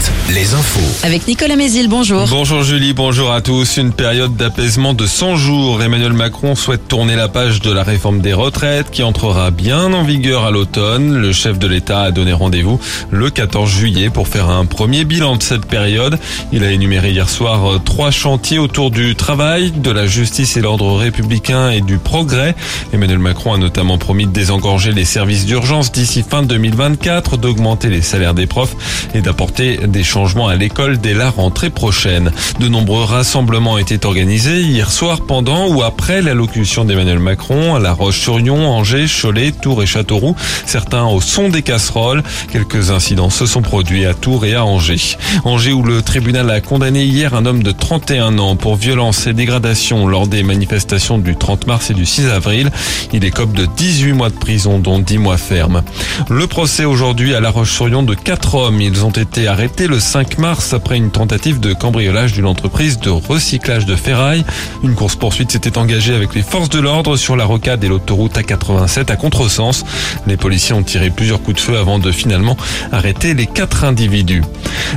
[0.00, 1.06] 7, les infos.
[1.06, 2.26] Avec Nicolas Mézil, bonjour.
[2.28, 3.76] Bonjour Julie, bonjour à tous.
[3.76, 5.82] Une période d'apaisement de 100 jours.
[5.82, 10.02] Emmanuel Macron souhaite tourner la page de la réforme des retraites qui entrera bien en
[10.02, 11.16] vigueur à l'automne.
[11.16, 12.80] Le chef de l'État a donné rendez-vous
[13.10, 16.18] le 14 juillet pour faire un premier bilan de cette période.
[16.52, 20.60] Il a énuméré hier soir euh, trois chantiers autour du travail, de la justice et
[20.60, 22.54] l'ordre républicain et du progrès.
[22.92, 28.02] Emmanuel Macron a notamment promis de désengorger les services d'urgence d'ici fin 2024, d'augmenter les
[28.02, 28.76] salaires des profs
[29.14, 32.32] et d'apporter des changements à l'école dès la rentrée prochaine.
[32.60, 37.92] De nombreux rassemblements étaient organisés hier soir pendant ou après l'allocution d'Emmanuel Macron à La
[37.92, 40.34] Roche-sur-Yon, Angers, Cholet, Tours et Châteauroux.
[40.64, 42.22] Certains au son des casseroles.
[42.50, 45.16] Quelques incidents se sont produits à Tours et à Angers.
[45.44, 49.32] Angers où le tribunal a condamné hier un homme de 31 ans pour violence et
[49.32, 52.70] dégradation lors des manifestations du 30 mars et du 6 avril.
[53.12, 55.82] Il écope de 18 mois de prison dont 10 mois fermes.
[56.28, 58.80] Le procès aujourd'hui à La Roche-sur-Yon de quatre hommes.
[58.80, 63.10] Ils ont été arrêtés le 5 mars après une tentative de cambriolage d'une entreprise de
[63.10, 64.44] recyclage de ferraille.
[64.82, 69.10] Une course-poursuite s'était engagée avec les forces de l'ordre sur la rocade et l'autoroute A87
[69.10, 69.84] à contresens.
[70.26, 72.56] Les policiers ont tiré plusieurs coups de feu avant de finalement
[72.92, 74.42] arrêter les quatre individus.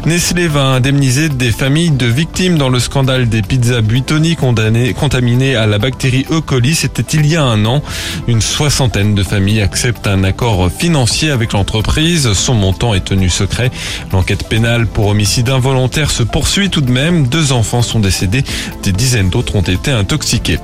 [0.06, 5.66] Nestlé va indemniser des familles de victimes dans le scandale des pizzas Buitoni contaminées à
[5.66, 6.42] la bactérie E.
[6.42, 6.76] coli.
[6.76, 7.82] C'était il y a un an.
[8.28, 12.34] Une soixantaine de familles acceptent un accord financier avec l'entreprise.
[12.34, 13.72] Son montant est tenu secret.
[14.14, 14.59] L'enquête pénale
[14.94, 17.28] pour homicide involontaire se poursuit tout de même.
[17.28, 18.44] Deux enfants sont décédés.
[18.84, 20.60] Des dizaines d'autres ont été intoxiqués.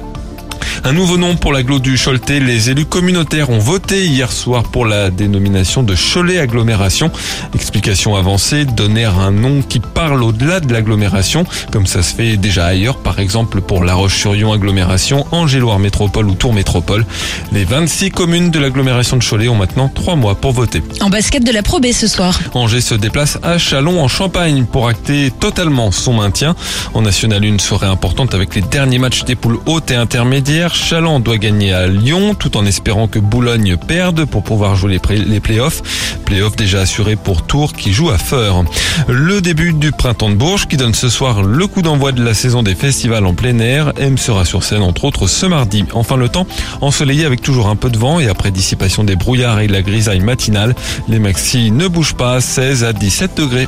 [0.88, 2.40] Un nouveau nom pour l'agglo du Choletais.
[2.40, 7.10] Les élus communautaires ont voté hier soir pour la dénomination de Cholet Agglomération.
[7.56, 12.68] Explication avancée, donner un nom qui parle au-delà de l'agglomération, comme ça se fait déjà
[12.68, 17.04] ailleurs, par exemple pour La Roche-sur-Yon Agglomération, Angéloire Métropole ou Tours Métropole.
[17.52, 20.84] Les 26 communes de l'agglomération de Cholet ont maintenant trois mois pour voter.
[21.02, 22.40] En basket de la Pro B ce soir.
[22.54, 26.56] Angers se déplace à Chalon en Champagne pour acter totalement son maintien.
[26.94, 30.75] En National 1, soirée importante avec les derniers matchs des poules hautes et intermédiaires.
[30.76, 35.00] Chaland doit gagner à Lyon tout en espérant que Boulogne perde pour pouvoir jouer les,
[35.00, 35.82] play les playoffs.
[36.26, 38.64] Playoffs déjà assurés pour Tours qui joue à Feur.
[39.08, 42.34] Le début du printemps de Bourges qui donne ce soir le coup d'envoi de la
[42.34, 43.94] saison des festivals en plein air.
[43.98, 45.86] M sera sur scène entre autres ce mardi.
[45.94, 46.48] Enfin le temps
[46.82, 49.82] ensoleillé avec toujours un peu de vent et après dissipation des brouillards et de la
[49.82, 50.76] grisaille matinale.
[51.08, 53.68] Les maxis ne bougent pas 16 à 17 degrés.